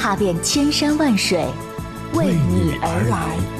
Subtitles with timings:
[0.00, 1.44] 踏遍千山万水，
[2.14, 3.59] 为你而来。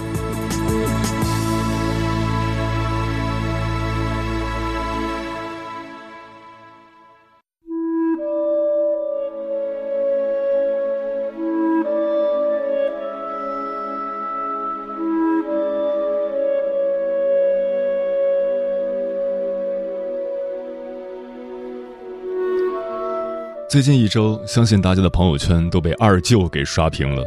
[23.71, 27.25] 最近一周，相信大家的朋友圈都被二舅给刷屏了。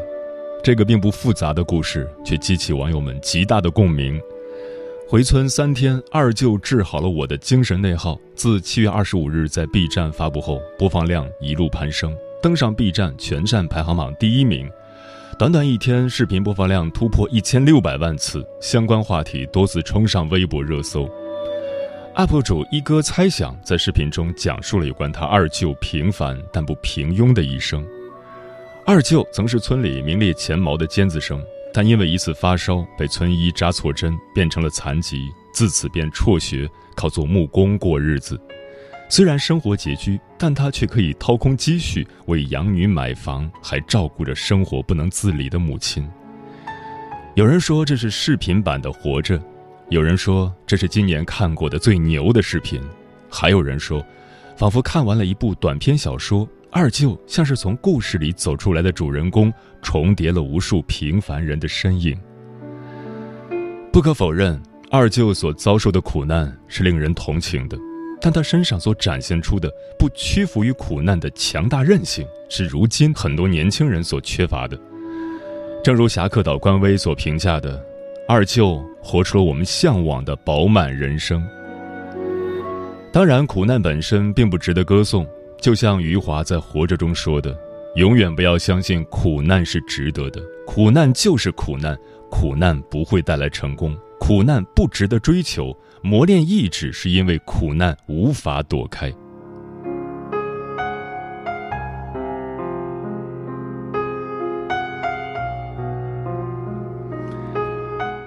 [0.61, 4.19] 这个并不复杂的故事，却激起网友们极大的共鸣。
[5.08, 8.19] 回村三天，二舅治好了我的精神内耗。
[8.36, 14.69] 自七月二十五日在 B 站发布后，播放量一路攀升，登上 B 站全站排行榜第一名。
[15.39, 21.09] 短短一天，视频播放量突破一千六百万次，相关话题多次冲上微博热搜。
[22.16, 27.83] UP 主一哥猜想在视频中讲述了有关他二舅平凡但不平庸的一生。
[28.86, 38.39] 二舅曾是村里名列前茅的尖子生，但因为一次发烧被村医扎错针，变成了残疾，自此便辍学，靠做木工过日子。
[39.09, 46.08] 虽然生活拮据，但他却可以掏空积蓄为养女买房，还照顾着生活不能自理的母亲。
[47.33, 49.42] 有人说这是视频版的活着。
[49.89, 52.81] 有人说这是今年看过的最牛的视频，
[53.30, 54.03] 还有人说，
[54.58, 56.48] 仿佛看完了一部短篇小说。
[56.72, 62.17] 二舅像是从故事里走出来的主人公，重叠了无数平凡人的身影。
[63.92, 67.77] 不可否认，二舅所遭受的苦难是令人同情的，
[68.20, 74.76] 但他身上所展现出的不屈服于苦难的强大韧性，是如今很多年轻人所缺乏的。
[75.83, 77.92] 正如侠客岛官微所评价的。
[78.26, 81.45] 二舅活出了我们向往的饱满人生。
[83.11, 85.28] 当然，苦难本身并不值得歌颂。
[85.60, 87.58] 就像余华在《活着》中说的
[87.95, 91.98] ：“永远不要相信苦难是值得的，苦难就是苦难，
[92.30, 95.78] 苦难不会带来成功，苦难不值得追求。
[96.02, 99.14] 磨练意志是因为苦难无法躲开。”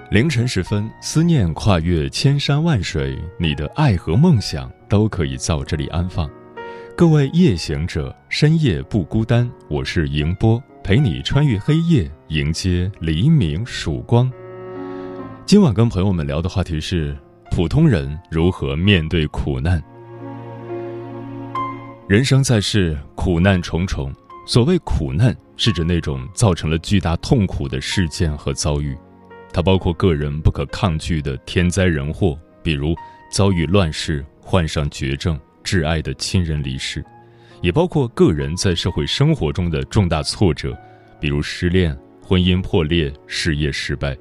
[0.09, 6.29] 凌晨时分，思念跨越千山万水，你的爱和梦想都可以在这里安放。
[6.95, 14.31] 各位夜行者，深夜不孤单，我是迎波，陪你穿越黑夜，迎接黎明曙光。
[15.45, 17.13] 今晚跟朋友们聊的话题是：
[17.51, 19.83] 普通人如何面对苦难？
[22.07, 24.09] 人生在世，苦难重重。
[24.45, 28.97] 所谓苦难，是指那种造成了巨大痛苦的事件和遭遇。
[29.57, 32.95] 它包括个人不可抗拒的天灾人祸，比如
[33.31, 37.01] 遭遇乱世、患上绝症、挚爱的亲人离世；
[37.63, 40.77] 也包括个人在社会生活中的重大挫折，
[41.19, 44.15] 比如失恋、婚姻破裂、事业失败。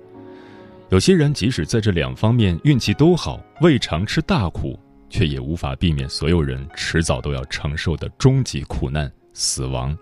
[0.89, 4.81] 有些人即使在这两方面运气都好，未尝吃大苦，
[5.11, 9.95] 却也无法避免所有人迟早都要承受的终极苦难——死亡。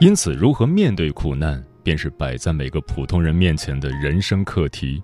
[0.00, 1.64] 因此，如何面对苦难？
[1.82, 5.02] 便是摆在每个普通人面前的人生课题。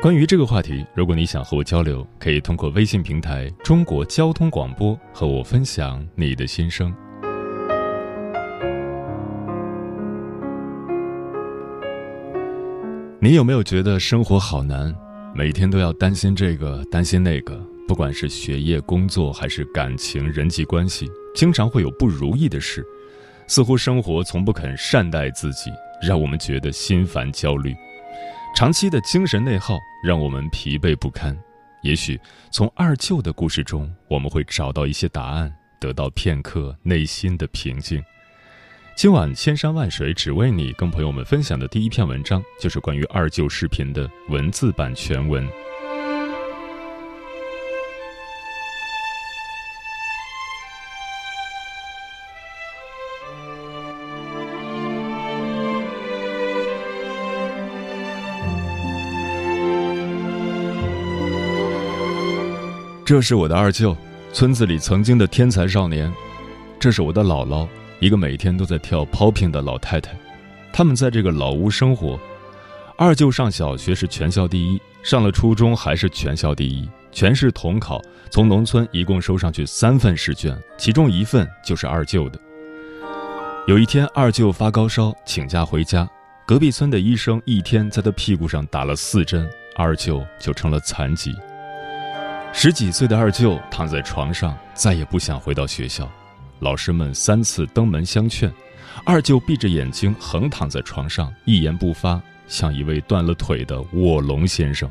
[0.00, 6.94] 关于这个话题，如果你想和我交流，可以通过微信平台“中国交通广播”和我分享你的心声。
[13.20, 14.94] 你有没有觉得生活好难？
[15.34, 22.86] 每天都要担心这个担心那个，不管是学业、工作还是感情、人际关系，经常会有不如意的事。
[23.48, 25.72] 似乎生活从不肯善待自己，
[26.02, 27.72] 让我们觉得心烦焦虑；
[28.54, 31.36] 长期的精神内耗让我们疲惫不堪。
[31.82, 38.02] 也许从二舅的故事中，我们会找到一些答案，得到片刻内心的平静。
[38.94, 45.48] 今晚千山万水只为你，跟朋友们分享的第一篇文章，就是关于二舅视频的文字版全文。
[63.08, 63.96] 这是我的二舅，
[64.34, 66.12] 村子里曾经的天才少年。
[66.78, 67.66] 这是我的姥姥，
[68.00, 70.14] 一个每天都在跳 popping 的老太太。
[70.70, 72.20] 他们在这个老屋生活。
[72.98, 82.38] 二舅上小学是全校第一，上了初中还是全校第一，全市统考从农村一共收上去三份试卷，其中一份就是二舅的。
[83.66, 86.06] 有一天，二舅发高烧，请假回家。
[86.46, 91.34] 隔壁村的医生一天在他屁股上打了四针，二舅就成了残疾。
[92.52, 96.10] 十几岁的二舅躺在床上，再也不想回到学校。
[96.58, 98.52] 老师们三次登门相劝，
[99.04, 104.90] 二舅闭着眼睛横躺在床上，一言不发，像一位断了腿的卧龙先生。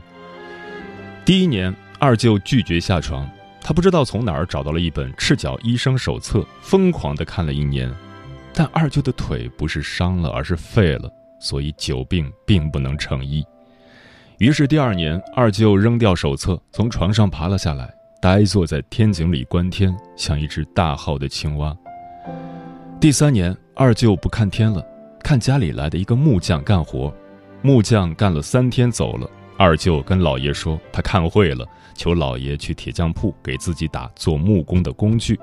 [1.25, 7.93] 第一年，二舅拒绝下床，他不知道从哪儿找到了一本赤脚医生手册，疯狂地看了一年。
[8.53, 13.45] 但二舅的腿不是伤了，而是废了，所以久病并不能成医。
[14.39, 17.91] 于是第二年，二舅扔掉手册，从床上爬了下来，
[18.21, 21.75] 呆坐在天井里观天，像一只大号的青蛙。
[22.99, 24.85] 第三年，二舅不看天了，
[25.23, 27.11] 看家里来的一个木匠干活。
[27.63, 35.39] 木匠干了三天走了，二舅跟老爷说他看会了，求老爷去铁匠铺给自己打做木工的工具。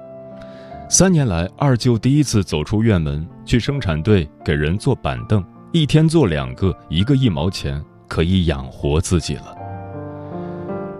[0.88, 9.54] 三年来，二舅第一次走出院门，去生产队给人做板凳，一天做两个，一个一毛钱，可以养活自己了。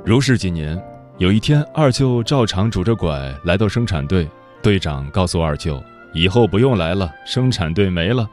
[0.05, 0.81] 如是几年，
[1.19, 4.29] 有一天，二舅照常拄着拐来到生产队，
[4.63, 8.29] 队长告诉二舅，以后不用来了，生产队没了。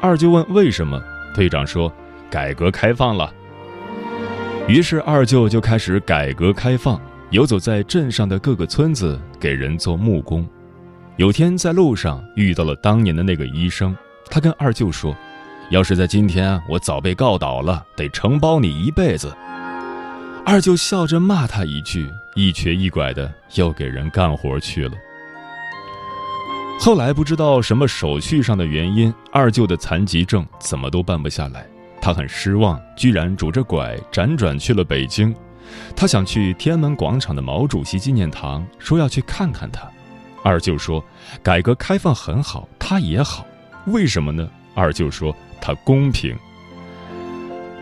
[0.00, 1.02] 二舅问为什么，
[1.34, 1.92] 队长说，
[2.30, 3.32] 改革开放了。
[4.68, 7.00] 于是二舅就开始改革开放，
[7.30, 10.46] 游走在镇上的各个村子，给人做木工。
[11.16, 13.96] 有天在路上遇到了当年的那个医生，
[14.30, 15.16] 他跟二舅说
[15.70, 19.34] ：“要是在今天，我早被告倒了，得承包你一辈子。”
[20.46, 24.96] 二舅笑着骂他一句，一瘸一拐的又给人干活去了。
[26.80, 31.66] 后来不知道什么手续上的原因，二舅的残疾证怎么都办不下来，
[32.00, 35.34] 他很失望，居然拄着拐辗转去了北京。
[35.94, 39.82] 他想去天安门广场的毛主席纪念堂，说要去看看他。
[40.42, 41.04] 二舅说
[41.42, 43.44] ：“改革开放很好，他也好，
[43.88, 46.36] 为什么呢？”二舅说：“他公平。”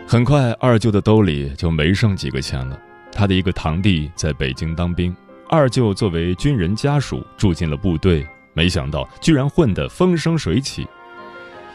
[0.07, 2.79] 很快，二舅的兜里就没剩几个钱了。
[3.11, 5.15] 他的一个堂弟在北京当兵，
[5.49, 10.87] 二舅作为军人家属住进了部队，没想到居然混得风生水起。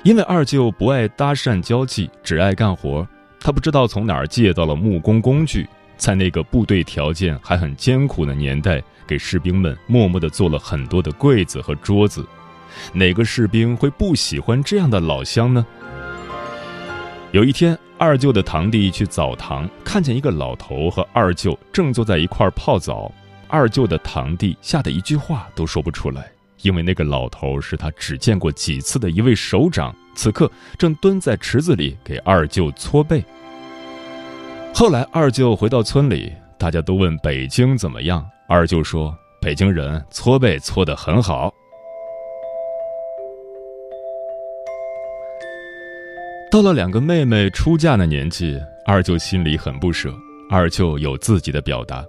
[0.03, 3.07] 因为二舅不爱搭讪交际，只爱干活，
[3.39, 5.69] 他不知道从哪儿借到了木工工具。
[5.97, 12.27] 在那个部队条件还很艰苦的年代，给士兵们默默地做了很多的柜子和桌子。
[12.93, 15.65] 哪个士兵会不喜欢这样的老乡呢？
[17.33, 23.11] 有一天，二舅的堂弟去澡堂，看见一个老头和二舅正坐在一块泡澡。
[23.49, 26.31] 二舅的堂弟吓得一句话都说不出来，
[26.61, 33.25] 因为那个老头是他只见过几次的一位首长，此刻正蹲在池子里给二舅搓背。
[34.75, 38.23] 后来，二舅回到村里，大家都问北京怎么样。
[38.47, 41.51] 二舅说：“北京人搓背搓得很好。”
[46.53, 50.15] 到了两个妹妹出嫁的年纪，二舅心里很不舍。
[50.51, 52.05] 二舅有自己的表达：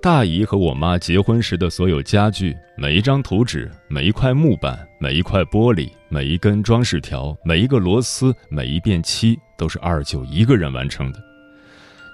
[0.00, 11.18] 大姨和我妈结婚时的所有家具，每一张图纸，每一块木板，每一块玻璃，每一根装饰条，每一个螺丝，每一遍漆，都是二舅一个人完成的。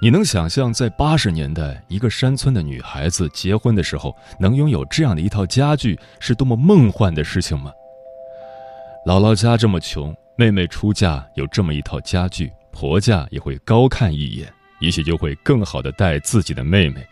[0.02, 7.72] 你能想象在八十年代，一个山村的女孩子结婚的时候能拥有这样的一套家具是多么梦幻的事情吗？
[9.06, 17.06] 姥姥家这么穷，妹妹出嫁有这么一套家具，婆家也会高看一眼，也许就会更好的待自己的妹妹。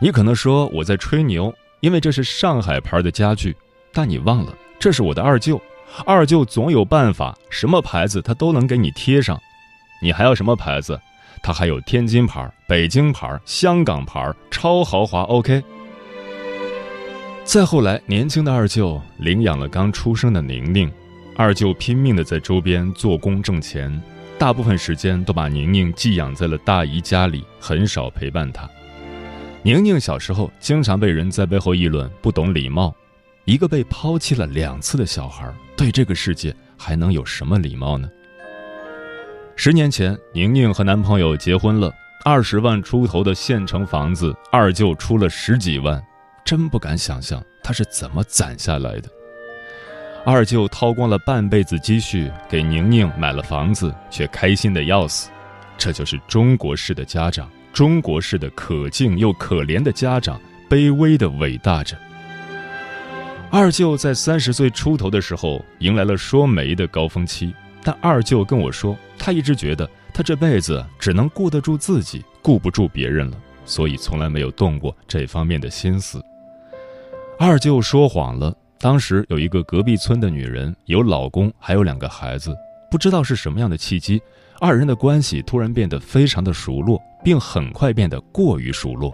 [0.00, 3.56] 你可能说我在吹牛，因为这是上海牌的家具，
[3.92, 5.60] 但你忘了这是我的二舅，
[6.04, 9.40] 二舅总有办法，什么牌子他都能给你贴上。
[10.02, 11.00] 你还要什么牌子？
[11.40, 15.22] 他还有天津牌、北京牌、香港牌，超豪华。
[15.22, 15.62] OK。
[17.44, 20.90] 再后来，年轻的二舅领养了刚出生的宁宁，
[21.36, 24.00] 二舅拼命的在周边做工挣钱，
[24.38, 28.68] 大部分时间都把宁宁寄养在了大姨家里，很少陪伴她。
[29.62, 32.94] 宁宁小时候经常被人在背后议论不懂礼貌，
[33.46, 38.08] 一个被抛弃了两次的小孩，对这个世界还能有什么礼貌呢？
[39.56, 41.92] 十年前，宁宁和男朋友结婚了，
[42.24, 46.00] 二十万出头的县城房子，二舅出了十几万，
[46.44, 49.08] 真不敢想象他是怎么攒下来的。
[50.26, 55.28] 二舅掏光了半辈子积蓄给宁宁买了房子，却开心的要死。
[55.76, 61.94] 这就是中国式的家长，中国式的可敬又可怜的家长，卑微的伟大着。
[63.50, 76.24] 二舅在三十岁出头的时候迎来了说媒的高峰期，但二舅跟我说，他一直觉得他这辈子只能顾得住自己，顾不住别人了，所以从来没有动过这方面的心思。
[77.38, 82.54] 二舅说谎了，当时有一个隔壁村的女人，有老公，还有两个孩子，
[82.90, 84.20] 不知道是什么样的契机，
[84.60, 89.10] 二人的关系突然变得非常的熟络，并很快变得过于熟络。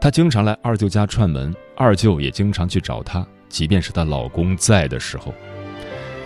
[0.00, 3.22] 她经常来二舅家串门，二舅也经常去找她。
[3.50, 5.34] 即便是她老公在的时候，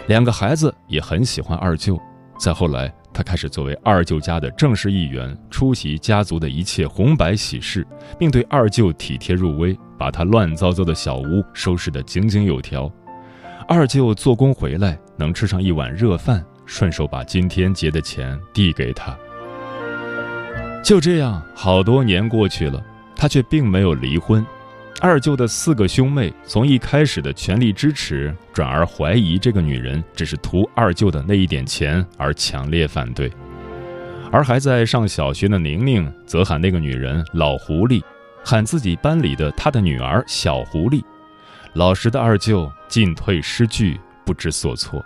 [0.07, 2.00] 两个孩子也很喜欢二舅。
[2.39, 7.85] 再后来，她开始作为二舅家的正式一员，出席家族的一切红白喜事，
[8.17, 12.90] 并对二舅体贴入微，把他乱糟糟的小屋收拾得井井有条。
[13.69, 19.14] 二舅做工回来，能吃上一碗热饭，顺手把今天结的钱递给他。
[20.83, 22.83] 就这样，好多年过去了，
[23.14, 24.45] 他却并没有离婚。
[25.02, 33.30] 二舅的四个兄妹从一开始的全力支持，转而怀疑这个女人只是图二舅的那一点钱而强烈反对，
[34.33, 38.02] 而还在上小学的宁宁则喊那个女人“老狐狸”，
[38.44, 41.02] 喊自己班里的她的女儿“小狐狸”。
[41.75, 45.04] 老实的二舅进退失据，不知所措。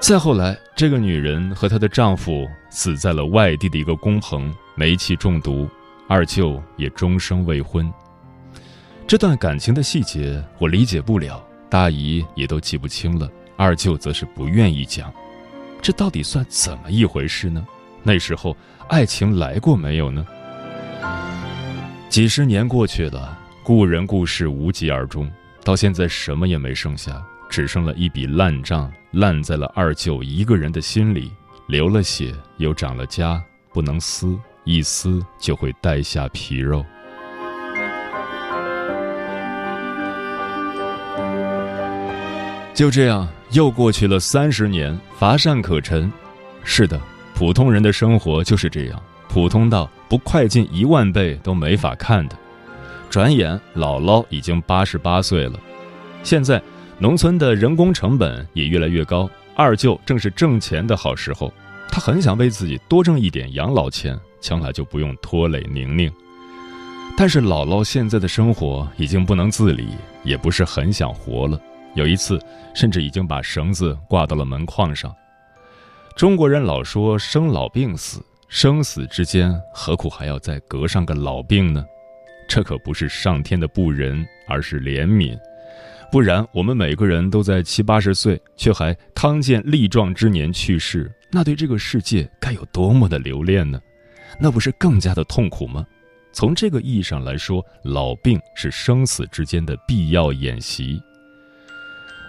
[0.00, 5.68] 再后来，这个女人和她的丈夫死在了外地的一个工棚，煤气中毒，
[6.08, 7.92] 二舅也终生未婚。
[9.06, 15.12] 这段感情的细节我理解不了，大姨也都记不清了，二舅则是不愿意讲。
[15.82, 17.64] 这到底算怎么一回事呢？
[18.02, 18.56] 那时候
[18.88, 20.26] 爱情来过没有呢？
[22.10, 25.30] 几十年过去了，故人故事无疾而终，
[25.62, 31.30] 到现在什么也没剩下，只剩了一笔烂账，烂在了二舅一个人的心里，
[31.68, 33.40] 流了血又长了痂，
[33.72, 36.84] 不能撕，一撕就会带下皮肉。
[42.74, 46.12] 就这样，又过去了三十年，乏善可陈。
[46.64, 47.00] 是的，
[47.36, 52.36] 普通人的生活就是这样，普通到不快进一万倍都没法看的。
[53.08, 55.58] 转眼，姥姥已经八十八岁了。
[56.24, 56.60] 现在，
[56.98, 61.52] 农村的人工成本也越来越高，二舅正是挣钱的好时候。
[61.88, 66.12] 他很想为自己多挣一点养老钱，将来就不用拖累宁宁。
[67.16, 69.90] 但是，姥姥现在的生活已经不能自理，
[70.24, 71.60] 也不是很想活了。
[71.94, 72.40] 有一次，
[72.74, 75.14] 甚至已经把绳子挂到了门框上。
[76.16, 81.86] 中国人老说生老病死，生死之间何苦还要再隔上个老病呢？
[82.48, 85.38] 这可不是上天的不仁，而是怜悯。
[86.10, 93.80] 不然，我们每个人都在七八十岁，却还康健力壮之年去世，那对这个世界该有多么的留恋呢？
[94.40, 95.86] 那不是更加的痛苦吗？
[96.32, 101.00] 从这个意义上来说，老病是生死之间的必要演习。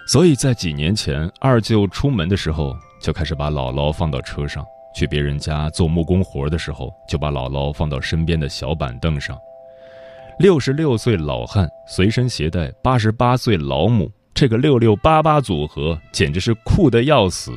[0.06, 4.62] 所以在几年前，二舅出门的时候，就开始把姥姥放到车上；
[5.02, 9.36] 去别人家做木工活的时候，就把姥姥放到身边的小板凳上。
[10.38, 17.50] 六十六岁老汉随身携带八十八岁老母，这个六六八八组合简直是酷的要死。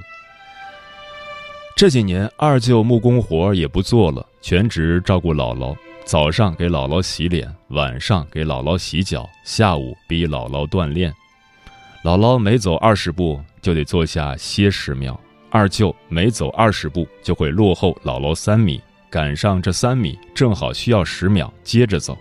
[1.77, 5.75] 这几年，二舅木工活也不做了，全职照顾姥姥。
[6.03, 11.13] 早上给姥姥洗脸，晚上给姥姥洗脚，下午逼姥姥锻炼。
[12.03, 15.19] 姥姥每走二十步就得坐下歇十秒，
[15.55, 22.17] 二舅每走二十步就会落后姥姥三米，赶上这三米正好需要十秒接着走。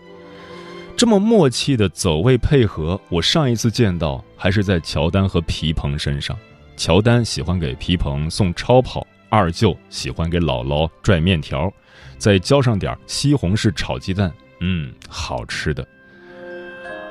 [0.97, 6.39] 这么默契的走位配合，我上一次见到还是在乔丹和皮蓬身上。
[6.77, 11.69] 乔丹喜欢给皮蓬送超跑，二舅喜欢给姥姥拽面条，
[12.17, 15.85] 再浇上点西红柿炒鸡蛋，嗯，好吃的。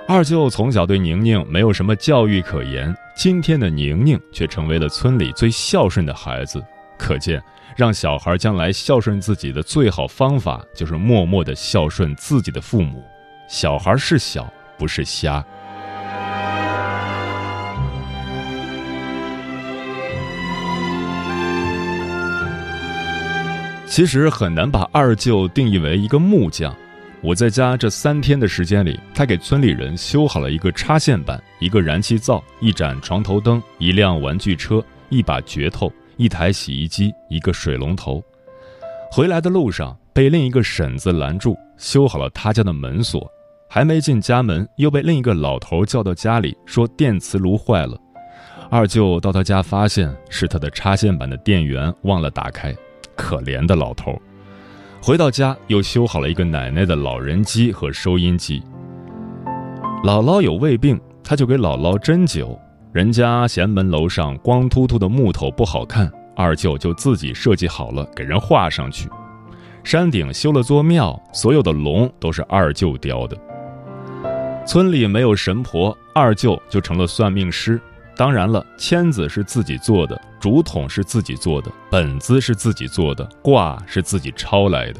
[0.06, 6.64] 二舅从小对宁宁没有什么教育可言，今天的宁宁却成为了村里最孝顺的孩子。
[6.98, 7.42] 可见，
[7.76, 13.04] 让小孩将来孝顺自己的最好方法，就是默默的孝顺自己的父母。
[13.48, 15.44] 小孩是小，不是瞎。
[23.88, 26.76] 其实很难把二舅定义为一个木匠。
[27.24, 38.22] 我在家这三天的时间里，他给村里人修好了一个插线板、一个燃气灶、一盏床头灯、一辆玩具车、一把镢头、一台洗衣机、一个水龙头。
[39.10, 43.26] 回来的路上被另一个婶子拦住，修好了他家的门锁。
[43.70, 47.98] 还没进家门，又被另一个老头叫到家里，说电磁炉坏了。
[48.70, 52.76] 二舅到他家发现是他的插线板的电源忘了打开，
[53.16, 54.22] 可怜的老头。
[55.06, 58.64] 回到家，又修好了一个奶奶的老人机和收音机。
[60.02, 62.58] 姥姥有胃病，他就给姥姥针灸。
[62.94, 69.10] 人家闲门楼上光秃秃的木头不好看，二舅就自己设计好了，给人画上去。
[69.84, 73.38] 山顶修了座庙，所有的龙都是二舅雕的。
[74.66, 77.78] 村里没有神婆，二舅就成了算命师。
[78.16, 85.00] 当然了，签子是自己做的，竹筒是自己做的，本子是自己做的，卦是自己抄来的。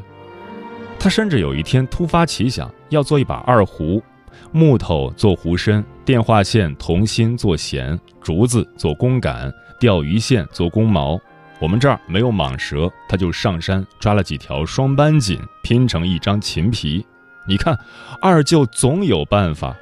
[0.98, 4.02] 他甚至有一天突发奇想，要做一把二胡。
[4.50, 11.20] 木头做壶身，电话线、铜芯做弦，竹子做弓杆，钓鱼线做弓毛。
[11.60, 17.04] 我们这儿没有蟒蛇，他就上山抓了几条双斑锦，拼成一张琴皮。
[17.46, 17.78] 你看，
[18.20, 19.76] 二舅总有办法。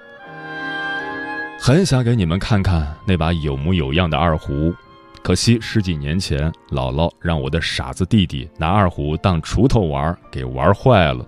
[1.64, 4.74] 很想给你们看看那把有模有样的二胡，
[5.22, 11.24] 可惜十几年前姥姥让我的傻子弟弟拿二胡当锄头玩，给玩坏了。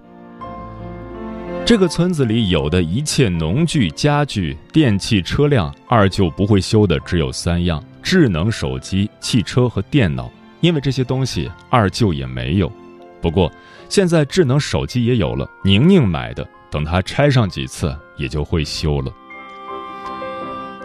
[1.65, 10.29] 这个村子里有的一切农具、家具、电器、车辆，二舅不会修的只有三样：智能手机、汽车和电脑。
[10.61, 12.69] 因为这些东西二舅也没有。
[13.23, 13.49] 不过
[13.89, 19.13] 现在智能手机也有了，宁宁买的，等他拆上几次也就会修了。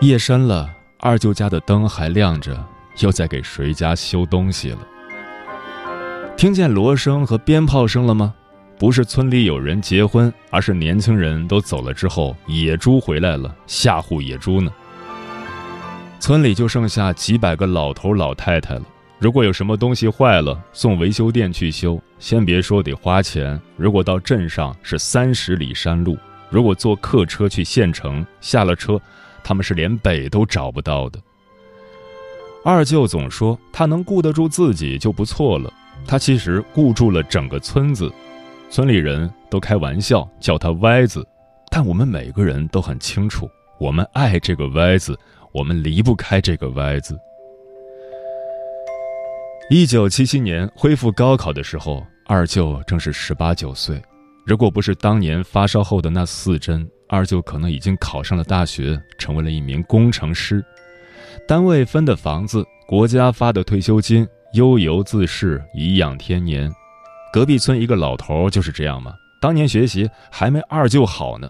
[0.02, 2.66] 夜深了，二舅家的灯还亮着，
[3.00, 4.80] 又在给谁家修东西了？
[6.38, 8.34] 听见锣声和鞭炮声了吗？
[8.78, 14.72] 不是村里有人结婚，而是年轻人都走了之后，野猪回来了，吓唬野猪呢。
[16.18, 18.84] 村里就剩下几百个老头老太太了。
[19.18, 23.60] 如果有什么东西坏了，送维修店去修，先别说得花钱。
[23.76, 26.18] 如果到镇上是三十里山路，
[26.50, 28.98] 如果坐客车去县城，下了车，
[29.50, 31.20] 他们是连北都找不到的。
[32.64, 35.74] 二舅总说他能顾得住自己就不错了，
[36.06, 38.14] 他其实顾住了整个村子。
[38.70, 41.28] 村里人都开玩笑叫他“歪子”，
[41.72, 45.18] 但我们每个人都很清楚，我们爱这个“歪子”，
[45.52, 47.18] 我们离不开这个“歪子”。
[49.72, 54.00] 一九七七年恢复高考的时候，二舅正是十八九岁。
[54.46, 60.64] 如果不是当年发烧后的那四针，二舅可能已经考上了大学，成为了一名工程师。
[61.48, 66.72] 单位分的房子，国家发的退休金，悠游自适，颐养天年。
[67.34, 69.14] 隔壁村一个老头就是这样吗？
[69.42, 71.50] 当年学习还没二舅好呢。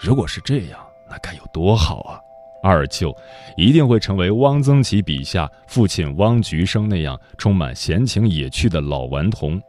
[0.00, 2.18] 如果是这样，那该有多好啊！
[2.60, 3.14] 二舅
[3.56, 9.62] 一定会成为汪曾祺笔下父亲汪菊生那样充满闲情野趣的老顽童。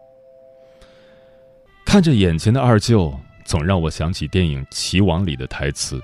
[1.86, 3.14] 看着眼前的二舅，
[3.50, 6.00] 总让我想起电影《棋王》里的台词：“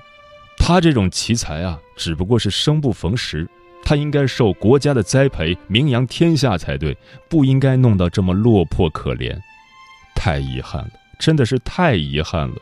[0.57, 3.47] 他这种奇才啊，只不过是生不逢时。”
[3.85, 6.97] 他应该受国家的栽培，名扬天下才对，
[7.29, 9.37] 不应该弄到这么落魄可怜。
[10.15, 12.55] 太遗憾了，真的是太遗憾了。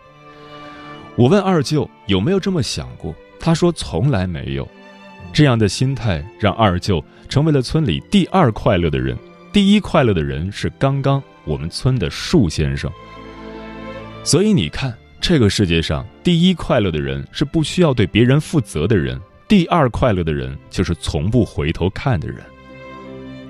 [1.16, 4.68] 我问二舅有没有这么想过，他说从来没有。
[5.32, 9.18] 这样的心态让二舅成为了村里第二快乐的人，
[9.54, 12.92] 第一快乐的人是刚刚我们村的树先生。
[14.24, 19.20] 所以你看，这个世界上第一快乐的人是不需要对别人负责的人。
[19.50, 22.38] 第二快乐的人就是从不回头看的人。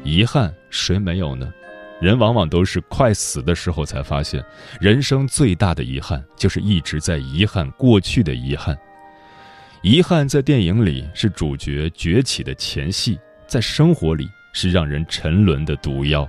[0.04, 1.54] 遗憾谁没有呢？
[2.02, 4.44] 人往往都是快死的时候才发现，
[4.82, 8.78] 人生最大的遗憾就是一直在遗憾过去的遗憾。
[9.84, 16.28] 遗憾在电影里是主角崛起的前戏，在生活里是让人沉沦的毒药。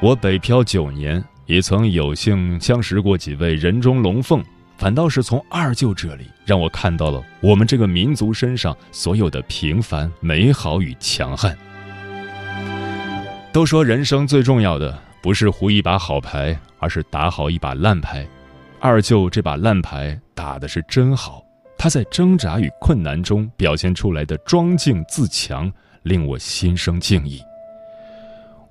[0.00, 4.42] 我北漂九年，也曾有幸相识过几位人中龙凤。
[4.78, 11.54] 反倒是从二舅这里，让我看到了我们这个民族身上所有的平凡、美好与强悍。
[13.52, 18.26] 都说人生最重要的不是胡一把好牌，而是打好一把烂牌。
[18.80, 21.44] 二舅这把烂牌打的是真好，
[21.76, 25.70] 他在挣扎与困难中表现出来的庄敬自强，
[26.02, 27.42] 令我心生敬意。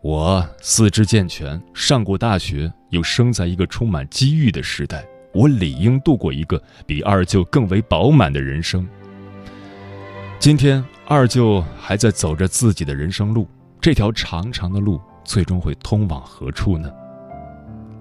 [0.02, 5.06] 我四肢健全，上过大学，又生在一个充满机遇的时代。
[5.32, 8.88] 我理应度过一个比二舅更为饱满的人生。
[10.40, 13.48] 今天，二舅还在走着自己的人生路，
[13.80, 16.92] 这条长长的路最终会通往何处呢？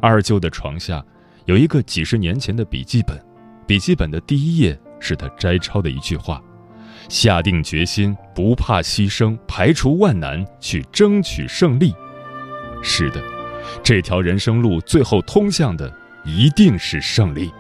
[0.00, 1.04] 二舅的床下
[1.44, 3.22] 有一个几十年前的笔记本，
[3.66, 6.42] 笔记本的第一页是他摘抄的一句话
[7.08, 11.94] ：“下定决心，不怕牺牲，排除万难，去争取胜利。”
[12.82, 13.22] 是的，
[13.82, 15.92] 这条人生路最后通向的。
[16.22, 17.50] 一定是胜利。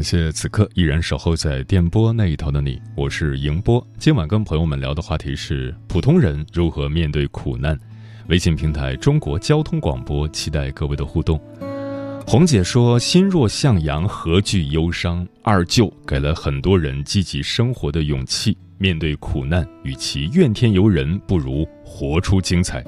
[0.00, 3.86] 感谢此刻依然守候在电波那一头的你，我是迎波。
[3.98, 7.78] 今晚跟朋友们聊的话题是普通人如何面对苦难。
[8.28, 11.38] 微信平台中国交通广播，期待各位的互动。
[12.26, 18.56] 红姐说：“心若向阳，何惧忧伤？”二舅给了很多人积极生活的勇气。
[18.78, 22.82] 面对苦难，与其怨天尤人，不如活出精彩。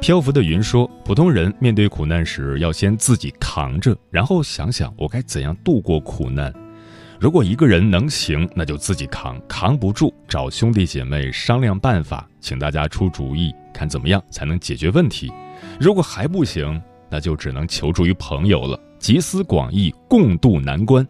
[0.00, 6.50] 漂浮的云说：“普通人面对苦难时，要先自己扛着，然后想想我该怎样度过苦难。
[7.20, 15.30] 如果一个人能行，那就自己扛；扛不住，找兄弟姐妹商量办法，请大家出主意，看怎么样才能解决问题。
[15.78, 21.06] 如果还不行，那就只能求助于朋友了，集思广益，共度难关。”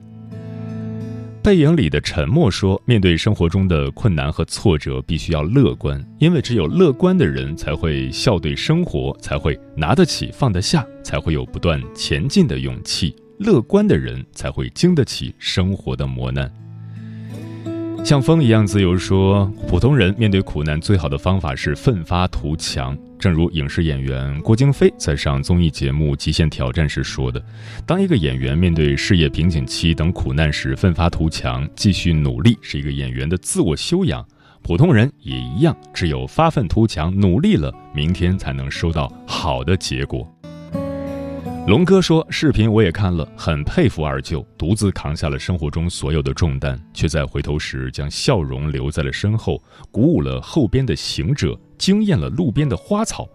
[1.51, 13.17] 电影里的沉默说：“面对生活中的困难和挫折，必须要乐观，因为只有乐观的人才会笑对生活，才会拿得起放得下，才会有不断前进的勇气。
[13.41, 16.49] 乐观的人才会经得起生活的磨难。”
[18.03, 27.41] 像风一样自由说：“普通人面对苦难，最好的方法是奋发图强。”正如影视演员郭京飞在上综艺节目《极限挑战》时说的
[27.87, 34.27] ：“当一个演员面对事业瓶颈期等苦难时，奋发图强，继续努力，是一个演员的自我修养。
[34.63, 40.27] 普通人也一样，只有发愤图强，努力了，明天才能收到好的结果。”
[41.67, 53.27] 龙哥说：“视频我也看了，很佩服二舅，独自扛下了生活中所有的重担，却在回头时将笑容留在了身后，鼓舞了后边的行者。”惊艳了路边的花草，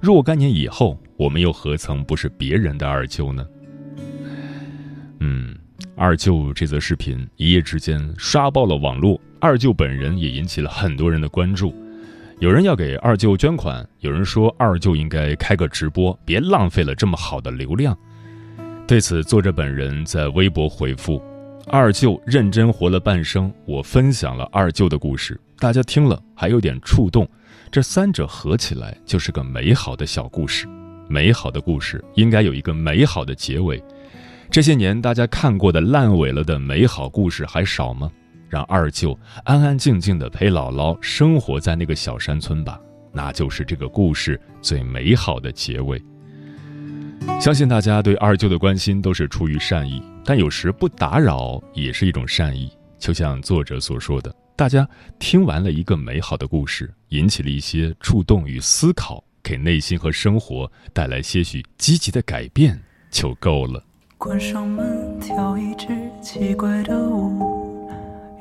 [0.00, 3.46] 若干年以后，我们又何曾不是别人的二舅呢？
[5.18, 5.54] 嗯，
[5.96, 11.74] 二舅这则视频一夜之间刷爆了网络，二舅本人也引起了很多人的关注。
[12.40, 17.94] 有人要给二舅捐款，有人说二舅应该开个直播，别浪费了这么好的流量。
[18.88, 21.22] 对此，作者本人在微博回复
[21.68, 27.28] ：“二舅认真活了半生，我分享了二舅的故事，大家听了还有点触动。”
[27.70, 30.66] 这三者合起来就是个美好的小故事，
[31.10, 33.82] 美好的故事应该有一个美好的结尾。
[34.50, 38.10] 这些年大家看过的烂尾了的美好故事还少吗？
[38.50, 42.78] 让二舅安安静静的陪姥姥生活在那个小山村吧，
[43.12, 46.02] 那就是这个故事最美好的结尾。
[47.40, 54.34] 相信大家对二舅的关心都是出于善意，但有时不打扰也是一种善意，就像作者所说的。
[54.56, 54.86] 大家
[55.18, 62.78] 听完了一个美好的故事，引起了一些触动与思考，给内心和生活带来些许积极的改变
[63.10, 63.82] 就够了。
[64.18, 65.88] 关上门，跳一支
[66.22, 67.49] 奇怪的舞，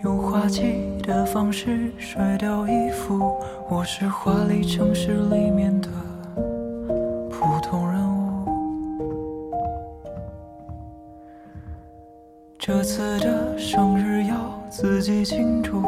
[0.01, 3.35] 用滑稽的方式甩掉衣服。
[3.67, 5.89] 我是华丽城市里面的
[7.29, 8.45] 普通人物。
[12.57, 14.35] 这次的生日要
[14.69, 15.83] 自己庆祝。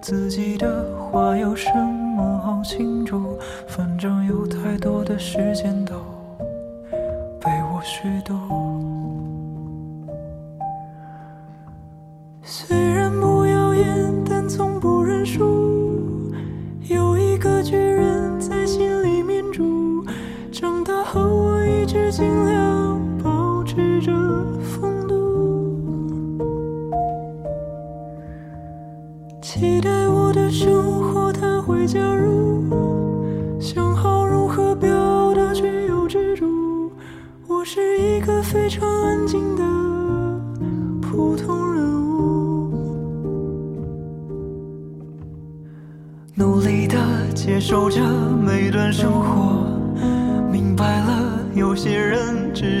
[0.00, 3.36] 自己的话有什么好庆祝？
[3.66, 5.96] 反正有太多的时间都
[7.40, 8.38] 被我虚度。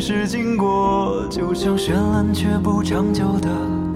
[0.00, 3.87] 是经过，就像绚烂却不长久的。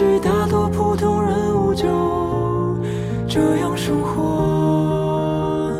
[0.00, 1.86] 也许大多普通人物就
[3.28, 5.70] 这样生活。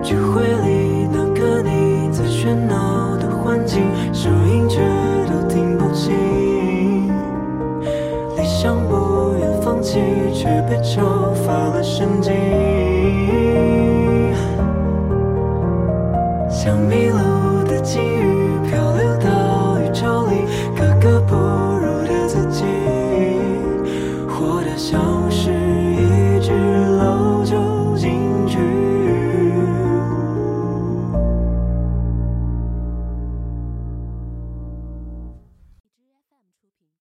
[0.00, 4.78] 聚会里那个你在喧闹的环境，声音却
[5.26, 7.08] 都听不清。
[8.36, 9.98] 理想不愿放弃，
[10.32, 12.32] 却被嘲发了神经。
[16.48, 17.07] 像迷路的金鱼。